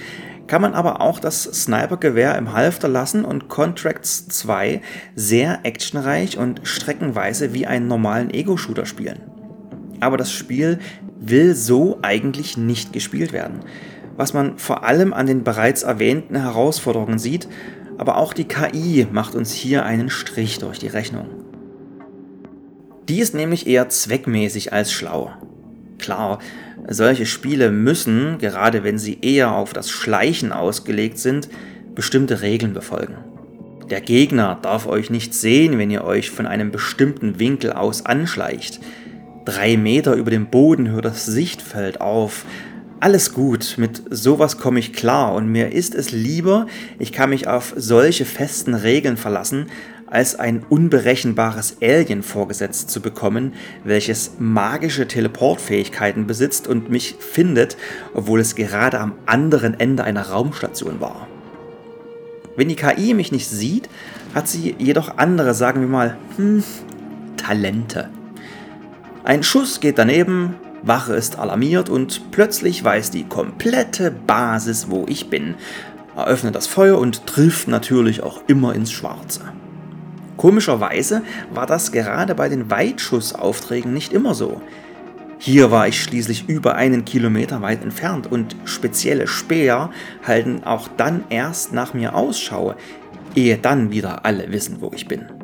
kann 0.45 0.61
man 0.61 0.75
aber 0.75 1.01
auch 1.01 1.17
das 1.17 1.41
Snipergewehr 1.41 2.37
im 2.37 2.53
Halfter 2.53 2.89
lassen 2.89 3.25
und 3.25 3.49
Contracts 3.49 4.27
2 4.27 4.81
sehr 5.15 5.61
actionreich 5.63 6.37
und 6.37 6.61
streckenweise 6.61 7.55
wie 7.55 7.65
einen 7.65 7.87
normalen 7.87 8.29
Ego-Shooter 8.29 8.85
spielen. 8.85 9.23
Aber 9.99 10.17
das 10.17 10.31
Spiel 10.31 10.77
will 11.19 11.55
so 11.55 11.97
eigentlich 12.03 12.55
nicht 12.55 12.93
gespielt 12.93 13.33
werden. 13.33 13.61
Was 14.17 14.33
man 14.33 14.57
vor 14.57 14.83
allem 14.83 15.13
an 15.13 15.27
den 15.27 15.43
bereits 15.43 15.83
erwähnten 15.83 16.35
Herausforderungen 16.35 17.19
sieht, 17.19 17.47
aber 17.97 18.17
auch 18.17 18.33
die 18.33 18.45
KI 18.45 19.07
macht 19.11 19.35
uns 19.35 19.53
hier 19.53 19.85
einen 19.85 20.09
Strich 20.09 20.59
durch 20.59 20.79
die 20.79 20.87
Rechnung. 20.87 21.27
Die 23.07 23.19
ist 23.19 23.35
nämlich 23.35 23.67
eher 23.67 23.89
zweckmäßig 23.89 24.73
als 24.73 24.91
schlau. 24.91 25.31
Klar, 25.97 26.39
solche 26.87 27.25
Spiele 27.25 27.71
müssen, 27.71 28.37
gerade 28.37 28.83
wenn 28.83 28.97
sie 28.97 29.19
eher 29.21 29.53
auf 29.53 29.73
das 29.73 29.89
Schleichen 29.89 30.51
ausgelegt 30.51 31.17
sind, 31.17 31.49
bestimmte 31.93 32.41
Regeln 32.41 32.73
befolgen. 32.73 33.17
Der 33.89 34.01
Gegner 34.01 34.57
darf 34.61 34.87
euch 34.87 35.09
nicht 35.09 35.33
sehen, 35.33 35.77
wenn 35.77 35.91
ihr 35.91 36.03
euch 36.03 36.31
von 36.31 36.47
einem 36.47 36.71
bestimmten 36.71 37.39
Winkel 37.39 37.73
aus 37.73 38.05
anschleicht. 38.05 38.79
Drei 39.45 39.75
Meter 39.75 40.15
über 40.15 40.31
dem 40.31 40.47
Boden 40.47 40.89
hört 40.89 41.05
das 41.05 41.25
Sichtfeld 41.25 41.99
auf, 41.99 42.45
alles 43.01 43.33
gut, 43.33 43.75
mit 43.77 44.03
sowas 44.11 44.59
komme 44.59 44.79
ich 44.79 44.93
klar 44.93 45.33
und 45.33 45.47
mir 45.47 45.71
ist 45.71 45.95
es 45.95 46.11
lieber, 46.11 46.67
ich 46.99 47.11
kann 47.11 47.31
mich 47.31 47.47
auf 47.47 47.73
solche 47.75 48.25
festen 48.25 48.75
Regeln 48.75 49.17
verlassen, 49.17 49.65
als 50.05 50.35
ein 50.35 50.63
unberechenbares 50.69 51.77
Alien 51.81 52.21
vorgesetzt 52.21 52.91
zu 52.91 53.01
bekommen, 53.01 53.53
welches 53.83 54.33
magische 54.37 55.07
Teleportfähigkeiten 55.07 56.27
besitzt 56.27 56.67
und 56.67 56.91
mich 56.91 57.15
findet, 57.17 57.75
obwohl 58.13 58.39
es 58.39 58.53
gerade 58.53 58.99
am 58.99 59.13
anderen 59.25 59.79
Ende 59.79 60.03
einer 60.03 60.29
Raumstation 60.29 61.01
war. 61.01 61.27
Wenn 62.55 62.69
die 62.69 62.75
KI 62.75 63.15
mich 63.15 63.31
nicht 63.31 63.47
sieht, 63.47 63.89
hat 64.35 64.47
sie 64.47 64.75
jedoch 64.77 65.17
andere, 65.17 65.55
sagen 65.55 65.81
wir 65.81 65.87
mal, 65.87 66.17
hm, 66.35 66.63
Talente. 67.37 68.09
Ein 69.23 69.41
Schuss 69.41 69.79
geht 69.79 69.97
daneben, 69.97 70.55
Wache 70.83 71.13
ist 71.13 71.37
alarmiert 71.37 71.89
und 71.89 72.31
plötzlich 72.31 72.83
weiß 72.83 73.11
die 73.11 73.25
komplette 73.25 74.11
Basis, 74.11 74.89
wo 74.89 75.05
ich 75.07 75.29
bin, 75.29 75.55
eröffnet 76.15 76.55
das 76.55 76.67
Feuer 76.67 76.97
und 76.97 77.27
trifft 77.27 77.67
natürlich 77.67 78.23
auch 78.23 78.41
immer 78.47 78.73
ins 78.73 78.91
Schwarze. 78.91 79.41
Komischerweise 80.37 81.21
war 81.53 81.67
das 81.67 81.91
gerade 81.91 82.33
bei 82.33 82.49
den 82.49 82.71
Weitschussaufträgen 82.71 83.93
nicht 83.93 84.11
immer 84.11 84.33
so. 84.33 84.61
Hier 85.37 85.71
war 85.71 85.87
ich 85.87 86.01
schließlich 86.01 86.49
über 86.49 86.75
einen 86.75 87.05
Kilometer 87.05 87.61
weit 87.61 87.83
entfernt 87.83 88.31
und 88.31 88.55
spezielle 88.65 89.27
Speer 89.27 89.89
halten 90.23 90.63
auch 90.63 90.87
dann 90.97 91.23
erst 91.29 91.73
nach 91.73 91.93
mir 91.93 92.15
Ausschau, 92.15 92.75
ehe 93.35 93.57
dann 93.57 93.91
wieder 93.91 94.25
alle 94.25 94.51
wissen, 94.51 94.77
wo 94.81 94.91
ich 94.93 95.07
bin. 95.07 95.40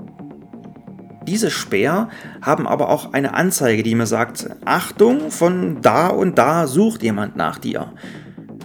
Diese 1.27 1.51
Speer 1.51 2.07
haben 2.41 2.65
aber 2.65 2.89
auch 2.89 3.11
eine 3.11 3.33
Anzeige, 3.33 3.83
die 3.83 3.95
mir 3.95 4.07
sagt, 4.07 4.49
Achtung, 4.63 5.29
von 5.29 5.81
da 5.81 6.07
und 6.07 6.37
da 6.37 6.67
sucht 6.67 7.03
jemand 7.03 7.35
nach 7.35 7.59
dir. 7.59 7.91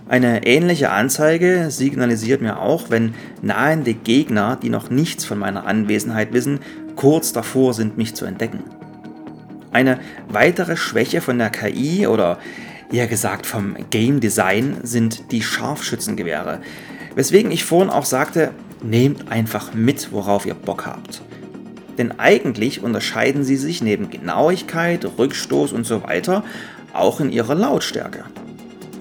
Eine 0.08 0.46
ähnliche 0.46 0.90
Anzeige 0.90 1.70
signalisiert 1.70 2.40
mir 2.40 2.60
auch, 2.60 2.88
wenn 2.88 3.14
nahende 3.40 3.94
Gegner, 3.94 4.56
die 4.62 4.68
noch 4.68 4.90
nichts 4.90 5.24
von 5.24 5.38
meiner 5.38 5.66
Anwesenheit 5.66 6.32
wissen, 6.32 6.60
kurz 6.94 7.32
davor 7.32 7.74
sind, 7.74 7.98
mich 7.98 8.14
zu 8.14 8.26
entdecken. 8.26 8.60
Eine 9.72 9.98
weitere 10.28 10.76
Schwäche 10.76 11.20
von 11.20 11.38
der 11.38 11.50
KI 11.50 12.06
oder 12.06 12.38
eher 12.92 13.08
gesagt 13.08 13.44
vom 13.44 13.74
Game 13.90 14.20
Design 14.20 14.76
sind 14.84 15.32
die 15.32 15.42
Scharfschützengewehre, 15.42 16.60
weswegen 17.16 17.50
ich 17.50 17.64
vorhin 17.64 17.90
auch 17.90 18.04
sagte, 18.04 18.52
nehmt 18.84 19.32
einfach 19.32 19.74
mit, 19.74 20.12
worauf 20.12 20.46
ihr 20.46 20.54
Bock 20.54 20.86
habt. 20.86 21.22
Denn 21.98 22.18
eigentlich 22.18 22.82
unterscheiden 22.82 23.44
sie 23.44 23.56
sich 23.56 23.82
neben 23.82 24.10
Genauigkeit, 24.10 25.06
Rückstoß 25.18 25.72
und 25.72 25.86
so 25.86 26.02
weiter 26.02 26.44
auch 26.92 27.20
in 27.20 27.30
ihrer 27.30 27.54
Lautstärke. 27.54 28.24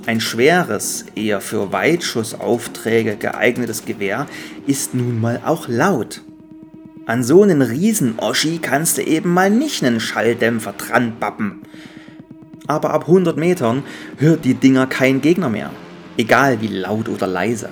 Ein 0.08 0.20
schweres, 0.20 1.06
eher 1.16 1.42
für 1.42 1.72
Weitschussaufträge 1.72 3.18
geeignetes 3.18 3.86
Gewehr 3.86 4.26
ist 4.66 4.96
nun 4.96 5.22
mal 5.22 5.42
auch 5.46 5.68
laut. 5.68 6.22
An 7.06 7.24
so 7.24 7.44
einen 7.44 7.62
Riesen-Oschi 7.62 8.60
kannst 8.60 8.98
du 8.98 9.04
eben 9.04 9.34
mal 9.34 9.50
nicht 9.50 9.84
einen 9.84 10.00
Schalldämpfer 10.00 10.74
dran 10.74 11.14
bappen. 11.20 11.62
Aber 12.68 12.92
ab 12.92 13.02
100 13.08 13.38
Metern 13.38 13.84
hört 14.18 14.46
die 14.46 14.54
Dinger 14.54 14.88
kein 14.88 15.22
Gegner 15.22 15.50
mehr, 15.50 15.72
egal 16.18 16.62
wie 16.62 16.68
laut 16.68 17.10
oder 17.10 17.28
leise. 17.28 17.70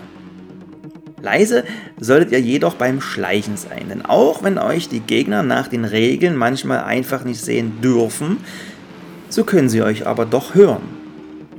Leise 1.22 1.64
solltet 2.00 2.32
ihr 2.32 2.42
jedoch 2.42 2.76
beim 2.76 3.02
Schleichen 3.02 3.58
sein, 3.58 3.88
denn 3.90 4.06
auch 4.06 4.44
wenn 4.44 4.58
euch 4.58 4.90
die 4.90 5.00
Gegner 5.00 5.44
nach 5.44 5.68
den 5.68 5.86
Regeln 5.86 6.36
manchmal 6.36 6.84
einfach 6.84 7.24
nicht 7.24 7.42
sehen 7.42 7.82
dürfen, 7.82 8.38
so 9.30 9.44
können 9.44 9.70
sie 9.70 9.82
euch 9.82 10.08
aber 10.08 10.26
doch 10.26 10.56
hören. 10.56 11.00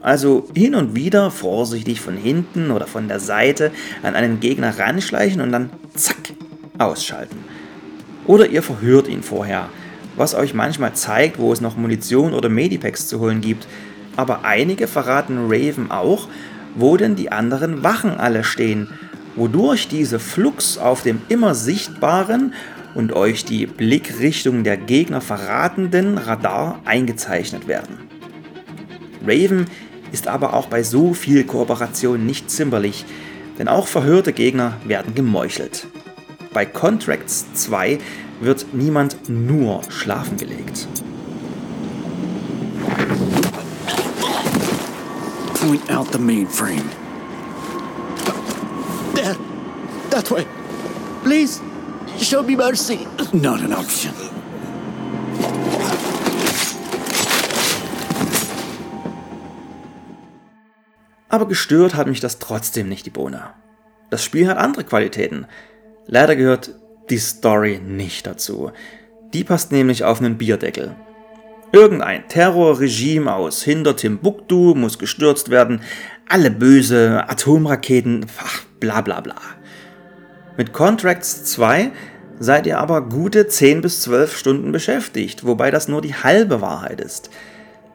Also 0.02 0.49
hin 0.55 0.75
und 0.75 0.95
wieder 0.95 1.31
vorsichtig 1.31 2.00
von 2.00 2.17
hinten 2.17 2.71
oder 2.71 2.87
von 2.87 3.07
der 3.09 3.21
Seite 3.21 3.71
an 4.02 4.14
einen 4.14 4.40
Gegner 4.40 4.79
ranschleichen 4.79 5.40
und 5.40 5.52
dann 5.52 5.71
zack 5.95 6.33
ausschalten. 6.79 7.38
Oder 8.26 8.49
ihr 8.49 8.62
verhört 8.62 9.09
ihn 9.09 9.23
vorher, 9.23 9.69
was 10.17 10.35
euch 10.35 10.55
manchmal 10.55 10.95
zeigt, 10.95 11.38
wo 11.38 11.52
es 11.52 11.61
noch 11.61 11.76
Munition 11.76 12.33
oder 12.33 12.49
Medipacks 12.49 13.09
zu 13.09 13.21
holen 13.21 13.40
gibt. 13.40 13.67
Aber 14.17 14.45
einige 14.45 14.87
verraten 14.87 15.47
Raven 15.49 15.90
auch, 15.90 16.29
wo 16.75 16.97
denn 16.97 17.17
die 17.17 17.31
anderen 17.31 17.83
Wachen 17.83 18.12
alle 18.12 18.45
stehen 18.45 18.88
wodurch 19.41 19.89
diese 19.89 20.19
Flux 20.19 20.77
auf 20.77 21.03
dem 21.03 21.23
immer 21.31 21.55
sichtbaren 21.55 22.53
und 22.95 23.15
euch 23.15 23.47
die 23.47 23.65
Blickrichtung 23.65 24.65
der 24.65 24.77
Gegner 24.77 25.23
verratenden 25.23 26.19
Radar 26.19 26.83
eingezeichnet 26.85 27.67
werden. 27.67 27.97
Raven 29.27 29.65
ist 30.13 30.29
aber 30.29 30.53
auch 30.53 30.67
bei 30.67 30.83
so 30.83 31.15
viel 31.15 31.45
Kooperation 31.45 32.27
nicht 32.27 32.51
zimperlich, 32.51 33.07
denn 33.59 33.67
auch 33.67 33.87
verhörte 33.87 34.35
Gegner 34.35 34.77
werden 34.85 35.15
gemeuchelt. 35.15 35.87
Bei 36.53 36.67
Contracts 36.67 37.47
2 37.55 37.99
wird 38.43 38.67
niemand 38.75 39.31
nur 39.31 39.81
schlafen 39.89 40.37
gelegt. 40.37 40.87
Point 45.55 45.91
out 45.91 46.09
the 46.13 46.19
mainframe. 46.19 47.00
That 50.11 50.31
way. 50.31 50.45
Please, 51.23 51.61
show 52.19 52.43
me 52.43 52.57
mercy. 52.57 53.07
Not 53.33 53.61
an 53.62 53.73
option. 53.73 54.12
Aber 61.29 61.47
gestört 61.47 61.95
hat 61.95 62.09
mich 62.09 62.19
das 62.19 62.40
trotzdem 62.40 62.88
nicht 62.88 63.07
die 63.07 63.11
Bohne. 63.11 63.50
Das 64.11 64.25
Spiel 64.25 64.49
hat 64.49 64.59
andere 64.59 64.83
Qualitäten. 64.83 65.47
Leider 66.07 66.35
gehört 66.35 66.75
die 67.09 67.19
Story 67.19 67.79
nicht 67.79 68.26
dazu. 68.26 68.73
Die 69.33 69.45
passt 69.45 69.71
nämlich 69.71 70.02
auf 70.02 70.19
einen 70.19 70.38
Bierdeckel. 70.38 70.97
Irgendein 71.73 72.26
Terrorregime 72.26 73.33
aus 73.33 73.62
hinter 73.62 73.95
Timbuktu 73.95 74.75
muss 74.75 74.99
gestürzt 74.99 75.50
werden, 75.50 75.83
alle 76.29 76.50
böse 76.50 77.29
Atomraketen, 77.29 78.26
ach, 78.43 78.62
bla 78.81 79.00
bla 79.02 79.21
bla. 79.21 79.37
Mit 80.61 80.75
Contracts 80.75 81.45
2 81.45 81.90
seid 82.38 82.67
ihr 82.67 82.81
aber 82.81 83.09
gute 83.09 83.49
10 83.49 83.81
bis 83.81 84.02
12 84.02 84.37
Stunden 84.37 84.73
beschäftigt, 84.73 85.47
wobei 85.47 85.71
das 85.71 85.88
nur 85.88 86.02
die 86.02 86.14
halbe 86.14 86.61
Wahrheit 86.61 87.00
ist. 87.00 87.31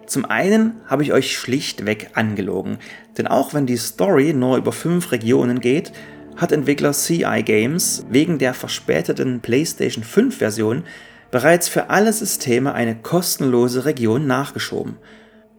Zum 0.07 0.25
einen 0.25 0.77
habe 0.87 1.03
ich 1.03 1.13
euch 1.13 1.37
schlichtweg 1.37 2.09
angelogen, 2.15 2.79
denn 3.19 3.27
auch 3.27 3.53
wenn 3.53 3.67
die 3.67 3.77
Story 3.77 4.33
nur 4.33 4.57
über 4.57 4.71
5 4.71 5.11
Regionen 5.11 5.59
geht, 5.59 5.91
hat 6.37 6.51
Entwickler 6.51 6.93
CI 6.93 7.43
Games 7.45 8.03
wegen 8.09 8.39
der 8.39 8.55
verspäteten 8.55 9.41
PlayStation 9.41 10.03
5 10.03 10.35
Version 10.35 10.85
bereits 11.29 11.69
für 11.69 11.91
alle 11.91 12.13
Systeme 12.13 12.73
eine 12.73 12.95
kostenlose 12.95 13.85
Region 13.85 14.25
nachgeschoben. 14.25 14.97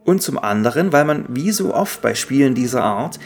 Und 0.03 0.23
zum 0.23 0.39
anderen, 0.41 0.93
weil 0.93 1.05
man 1.05 1.27
wie 1.29 1.53
so 1.53 1.73
oft 1.73 2.03
bei 2.03 2.17
Spielen 2.17 2.57
dieser 2.57 2.83
Art 2.83 3.21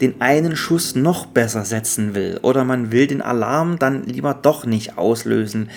den 0.00 0.20
einen 0.20 0.56
Schuss 0.56 0.94
noch 0.94 1.26
besser 1.26 1.64
setzen 1.64 2.14
will 2.14 2.38
oder 2.42 2.64
man 2.64 2.92
will 2.92 3.06
den 3.06 3.22
Alarm 3.22 3.78
dann 3.78 4.04
lieber 4.04 4.34
doch 4.34 4.66
nicht 4.66 4.98
auslösen, 4.98 5.70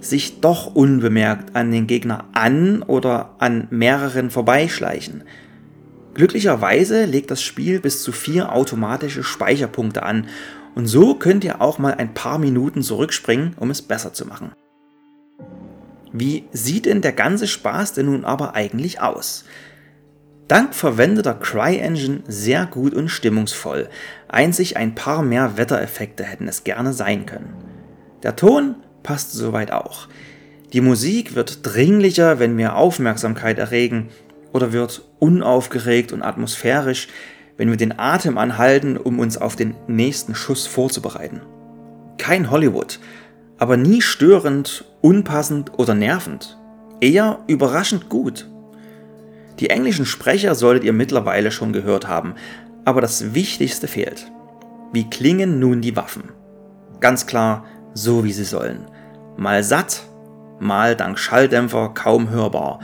sich 0.00 0.40
doch 0.40 0.74
unbemerkt 0.74 1.56
an 1.56 1.72
den 1.72 1.86
Gegner 1.86 2.26
an 2.32 2.82
oder 2.82 3.34
an 3.38 3.66
mehreren 3.70 4.30
vorbeischleichen. 4.30 5.24
Glücklicherweise 6.14 7.06
legt 7.06 7.30
das 7.30 7.42
Spiel 7.42 7.80
bis 7.80 8.02
zu 8.02 8.12
vier 8.12 8.52
automatische 8.52 9.24
Speicherpunkte 9.24 10.04
an 10.04 10.28
und 10.74 10.86
so 10.86 11.14
könnt 11.14 11.44
ihr 11.44 11.60
auch 11.60 11.78
mal 11.78 11.94
ein 11.94 12.14
paar 12.14 12.38
Minuten 12.38 12.82
zurückspringen, 12.82 13.54
um 13.58 13.70
es 13.70 13.82
besser 13.82 14.12
zu 14.12 14.26
machen. 14.26 14.52
Wie 16.12 16.44
sieht 16.52 16.86
denn 16.86 17.00
der 17.00 17.12
ganze 17.12 17.48
Spaß 17.48 17.94
denn 17.94 18.06
nun 18.06 18.24
aber 18.24 18.54
eigentlich 18.54 19.00
aus? 19.00 19.44
Dank 20.48 20.74
verwendeter 20.74 21.34
CryEngine 21.34 22.22
sehr 22.26 22.66
gut 22.66 22.94
und 22.94 23.08
stimmungsvoll, 23.08 23.88
einzig 24.28 24.76
ein 24.76 24.94
paar 24.94 25.22
mehr 25.22 25.56
Wettereffekte 25.56 26.24
hätten 26.24 26.48
es 26.48 26.64
gerne 26.64 26.92
sein 26.92 27.24
können. 27.24 27.54
Der 28.22 28.36
Ton 28.36 28.76
passt 29.02 29.32
soweit 29.32 29.70
auch. 29.72 30.08
Die 30.72 30.80
Musik 30.80 31.34
wird 31.34 31.60
dringlicher, 31.62 32.38
wenn 32.38 32.58
wir 32.58 32.76
Aufmerksamkeit 32.76 33.58
erregen, 33.58 34.10
oder 34.52 34.72
wird 34.72 35.02
unaufgeregt 35.18 36.12
und 36.12 36.22
atmosphärisch, 36.22 37.08
wenn 37.56 37.70
wir 37.70 37.76
den 37.76 37.98
Atem 37.98 38.38
anhalten, 38.38 38.96
um 38.96 39.18
uns 39.18 39.36
auf 39.36 39.56
den 39.56 39.74
nächsten 39.88 40.34
Schuss 40.34 40.66
vorzubereiten. 40.66 41.40
Kein 42.18 42.50
Hollywood, 42.50 43.00
aber 43.58 43.76
nie 43.76 44.00
störend, 44.00 44.84
unpassend 45.00 45.78
oder 45.78 45.94
nervend. 45.94 46.56
Eher 47.00 47.40
überraschend 47.46 48.08
gut. 48.08 48.48
Die 49.60 49.70
englischen 49.70 50.06
Sprecher 50.06 50.54
solltet 50.54 50.84
ihr 50.84 50.92
mittlerweile 50.92 51.50
schon 51.50 51.72
gehört 51.72 52.08
haben, 52.08 52.34
aber 52.84 53.00
das 53.00 53.34
Wichtigste 53.34 53.88
fehlt. 53.88 54.30
Wie 54.92 55.08
klingen 55.08 55.58
nun 55.58 55.80
die 55.80 55.96
Waffen? 55.96 56.24
Ganz 57.00 57.26
klar, 57.26 57.64
so 57.94 58.24
wie 58.24 58.32
sie 58.32 58.44
sollen. 58.44 58.86
Mal 59.36 59.62
satt, 59.62 60.02
mal 60.60 60.96
dank 60.96 61.18
Schalldämpfer 61.18 61.90
kaum 61.94 62.30
hörbar. 62.30 62.80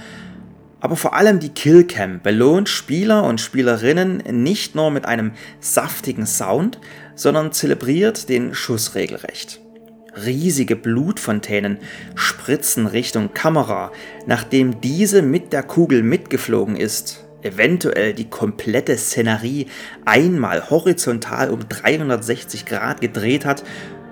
Aber 0.81 0.97
vor 0.97 1.15
allem 1.15 1.41
die 1.41 1.51
Killcam 1.51 2.21
belohnt 2.23 2.69
Spieler 2.69 3.25
und 3.25 3.41
Spielerinnen 3.41 4.19
nicht 4.43 4.75
nur 4.75 4.91
mit 4.91 5.05
einem 5.05 5.33
saftigen 5.61 6.27
Sound, 6.27 6.79
sondern 7.15 7.53
zelebriert 7.53 8.29
den 8.29 8.55
Schuss 8.55 8.95
regelrecht. 8.95 9.61
Riesige 10.17 10.77
Blutfontänen 10.77 11.79
spritzen 12.15 12.87
Richtung 12.87 13.33
Kamera, 13.33 13.93
nachdem 14.27 14.81
diese 14.81 15.23
mit 15.23 15.53
der 15.53 15.63
Kugel 15.63 16.03
mitgeflogen 16.03 16.77
ist, 16.77 17.25
eventuell 17.43 18.13
die 18.13 18.29
komplette 18.29 18.97
Szenerie 18.97 19.67
einmal 20.05 20.71
horizontal 20.71 21.51
um 21.51 21.61
360 21.69 22.67
Grad 22.67 23.01
gedreht 23.01 23.45
hat, 23.45 23.65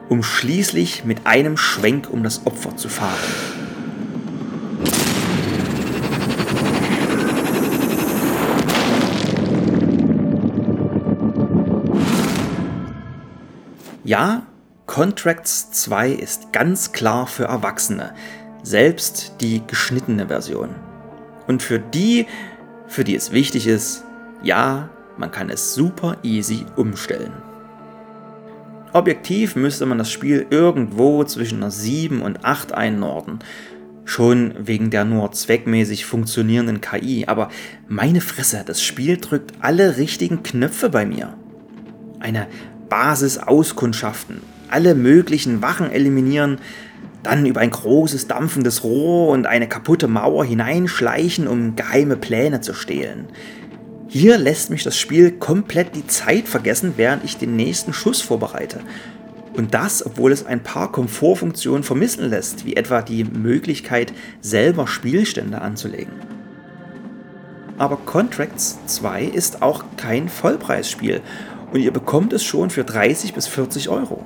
um 0.09 0.23
schließlich 0.23 1.05
mit 1.05 1.27
einem 1.27 1.57
Schwenk 1.57 2.09
um 2.11 2.23
das 2.23 2.47
Opfer 2.47 2.77
zu 2.77 2.89
fahren. 2.89 3.19
Ja, 14.05 14.48
Contracts 14.89 15.71
2 15.71 16.13
ist 16.13 16.51
ganz 16.51 16.93
klar 16.93 17.27
für 17.27 17.45
Erwachsene, 17.45 18.15
selbst 18.63 19.35
die 19.43 19.63
geschnittene 19.67 20.29
Version. 20.29 20.71
Und 21.47 21.63
für 21.63 21.79
die, 21.79 22.27
für 22.87 23.05
die 23.05 23.15
es 23.15 23.31
wichtig 23.31 23.67
ist, 23.67 24.03
ja, 24.43 24.89
man 25.19 25.31
kann 25.31 25.51
es 25.51 25.75
super 25.75 26.17
easy 26.23 26.65
umstellen. 26.75 27.35
Objektiv 28.95 29.57
müsste 29.57 29.85
man 29.85 29.99
das 29.99 30.11
Spiel 30.11 30.47
irgendwo 30.49 31.23
zwischen 31.25 31.59
einer 31.59 31.71
7 31.71 32.23
und 32.23 32.47
8 32.47 32.73
einordnen. 32.73 33.41
Schon 34.07 34.55
wegen 34.59 34.89
der 34.89 35.05
nur 35.05 35.33
zweckmäßig 35.33 36.07
funktionierenden 36.07 36.81
KI, 36.81 37.27
aber 37.27 37.51
meine 37.89 38.23
Fresse, 38.23 38.65
das 38.67 38.83
Spiel 38.83 39.19
drückt 39.19 39.53
alle 39.61 39.99
richtigen 39.99 40.43
Knöpfe 40.43 40.89
bei 40.89 41.05
mir. 41.05 41.35
Eine 42.21 42.47
Basis 42.89 43.37
auskundschaften, 43.37 44.41
alle 44.71 44.95
möglichen 44.95 45.63
Wachen 45.63 45.91
eliminieren, 45.91 46.59
dann 47.23 47.47
über 47.47 47.61
ein 47.61 47.71
großes 47.71 48.27
dampfendes 48.29 48.85
Rohr 48.85 49.29
und 49.29 49.47
eine 49.47 49.69
kaputte 49.69 50.09
Mauer 50.09 50.45
hineinschleichen, 50.45 51.49
um 51.49 51.77
geheime 51.77 52.17
Pläne 52.17 52.61
zu 52.61 52.75
stehlen. 52.75 53.27
Hier 54.09 54.39
lässt 54.39 54.71
mich 54.71 54.85
das 54.85 54.97
Spiel 54.97 55.33
komplett 55.33 55.95
die 55.95 56.07
Zeit 56.07 56.49
vergessen, 56.49 56.95
während 56.97 57.25
ich 57.25 57.37
den 57.37 57.57
nächsten 57.57 57.93
Schuss 57.93 58.23
vorbereite. 58.23 58.81
Und 59.55 59.75
das, 59.75 60.07
obwohl 60.07 60.33
es 60.33 60.47
ein 60.47 60.63
paar 60.63 60.93
Komfortfunktionen 60.93 61.83
vermissen 61.83 62.31
lässt, 62.31 62.65
wie 62.65 62.77
etwa 62.77 63.03
die 63.03 63.25
Möglichkeit, 63.25 64.13
selber 64.41 64.87
Spielstände 64.87 65.61
anzulegen. 65.61 66.13
Aber 67.77 67.97
Contracts 67.97 68.79
2 68.87 69.25
ist 69.25 69.63
auch 69.63 69.85
kein 69.97 70.29
Vollpreisspiel 70.29 71.21
und 71.73 71.81
ihr 71.81 71.93
bekommt 71.93 72.33
es 72.33 72.45
schon 72.45 72.71
für 72.71 72.85
30 72.85 73.35
bis 73.35 73.47
40 73.47 73.89
Euro. 73.89 74.25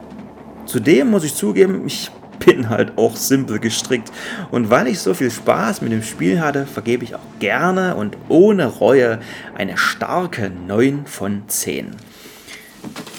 Zudem 0.73 1.11
muss 1.11 1.23
ich 1.23 1.35
zugeben, 1.35 1.87
ich 1.87 2.11
bin 2.39 2.71
halt 2.71 2.97
auch 2.97 3.15
simpel 3.15 3.59
gestrickt. 3.59 4.11
Und 4.51 4.71
weil 4.71 4.87
ich 4.87 5.01
so 5.01 5.13
viel 5.13 5.31
Spaß 5.31 5.83
mit 5.83 5.93
dem 5.93 6.03
Spiel 6.03 6.41
hatte, 6.41 6.65
vergebe 6.65 7.05
ich 7.05 7.15
auch 7.15 7.21
gerne 7.41 7.95
und 7.95 8.17
ohne 8.31 8.65
Reue 8.65 9.19
eine 9.55 9.77
starke 9.77 10.51
9 10.67 11.05
von 11.05 11.43
10. 11.47 11.95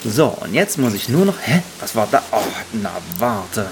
So, 0.04 0.36
und 0.40 0.52
jetzt 0.52 0.78
muss 0.78 0.94
ich 0.94 1.08
nur 1.08 1.26
noch... 1.26 1.36
Hä? 1.40 1.62
Was 1.78 1.94
war 1.94 2.08
da? 2.10 2.24
Oh, 2.32 2.42
na 2.72 2.90
warte. 3.20 3.66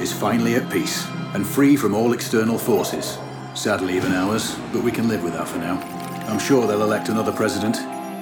Is 0.00 0.12
finally 0.12 0.54
at 0.54 0.70
peace 0.70 1.06
and 1.34 1.46
free 1.46 1.76
from 1.76 1.94
all 1.94 2.12
external 2.12 2.58
forces. 2.58 3.18
Sadly, 3.54 3.96
even 3.96 4.12
ours, 4.12 4.56
but 4.72 4.82
we 4.82 4.90
can 4.90 5.08
live 5.08 5.22
with 5.22 5.34
that 5.34 5.46
for 5.46 5.58
now. 5.58 5.78
I'm 6.26 6.38
sure 6.38 6.66
they'll 6.66 6.82
elect 6.82 7.08
another 7.08 7.32
president, 7.32 7.76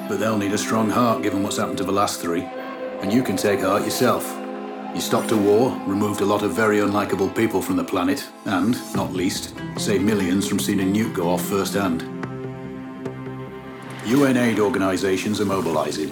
but 0.08 0.18
they'll 0.18 0.38
need 0.38 0.52
a 0.52 0.58
strong 0.58 0.90
heart 0.90 1.22
given 1.22 1.42
what's 1.42 1.58
happened 1.58 1.78
to 1.78 1.84
the 1.84 1.92
last 1.92 2.20
three. 2.20 2.42
And 3.00 3.12
you 3.12 3.22
can 3.22 3.36
take 3.36 3.60
heart 3.60 3.84
yourself. 3.84 4.26
You 4.94 5.00
stopped 5.00 5.30
a 5.30 5.36
war, 5.36 5.70
removed 5.86 6.20
a 6.20 6.24
lot 6.24 6.42
of 6.42 6.52
very 6.52 6.78
unlikable 6.78 7.34
people 7.36 7.62
from 7.62 7.76
the 7.76 7.84
planet, 7.84 8.26
and, 8.46 8.76
not 8.96 9.12
least, 9.12 9.54
saved 9.76 10.02
millions 10.02 10.48
from 10.48 10.58
seeing 10.58 10.80
a 10.80 10.82
nuke 10.82 11.14
go 11.14 11.28
off 11.28 11.44
firsthand. 11.44 12.02
UN 14.06 14.36
aid 14.36 14.58
organizations 14.58 15.40
are 15.40 15.44
mobilizing. 15.44 16.10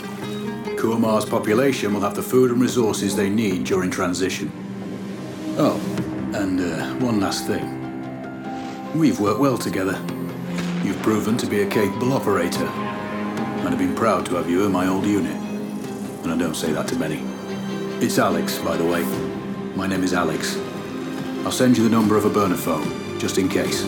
Kurmar's 0.77 1.25
population 1.25 1.95
will 1.95 2.03
have 2.03 2.15
the 2.15 2.23
food 2.23 2.51
and 2.51 2.61
resources 2.61 3.17
they 3.17 3.31
need 3.31 3.65
during 3.65 3.91
transition. 3.91 4.53
Oh, 5.59 5.81
and 6.35 6.61
uh, 6.61 6.95
one 6.97 7.19
last 7.19 7.47
thing. 7.47 7.65
We've 8.95 9.19
worked 9.19 9.41
well 9.41 9.57
together. 9.57 9.99
You've 10.85 11.01
proven 11.01 11.39
to 11.39 11.47
be 11.47 11.63
a 11.63 11.67
capable 11.67 12.13
operator. 12.13 12.67
I'd 12.67 13.71
have 13.71 13.79
been 13.79 13.95
proud 13.95 14.27
to 14.27 14.35
have 14.35 14.51
you 14.51 14.67
in 14.67 14.73
my 14.73 14.87
old 14.87 15.07
unit. 15.07 15.35
And 16.25 16.31
I 16.31 16.37
don't 16.37 16.55
say 16.55 16.73
that 16.73 16.89
to 16.89 16.97
many. 16.97 17.25
It's 18.05 18.19
Alex, 18.19 18.59
by 18.59 18.77
the 18.77 18.85
way. 18.85 19.03
My 19.75 19.87
name 19.87 20.05
is 20.05 20.13
Alex. 20.13 20.59
I'll 21.47 21.51
send 21.51 21.79
you 21.79 21.85
the 21.85 21.91
number 21.91 22.19
of 22.19 22.27
a 22.27 22.31
burner 22.31 22.57
phone, 22.57 23.19
just 23.19 23.39
in 23.39 23.49
case. 23.49 23.83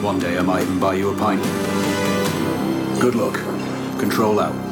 One 0.00 0.18
day 0.18 0.38
I 0.38 0.42
might 0.42 0.62
even 0.62 0.80
buy 0.80 0.94
you 0.94 1.10
a 1.10 1.18
pint. 1.18 1.42
Good 2.98 3.14
luck. 3.14 3.34
Control 4.00 4.40
out. 4.40 4.67